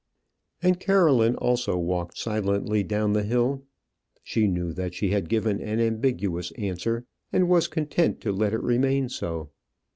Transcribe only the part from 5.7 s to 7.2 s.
ambiguous answer,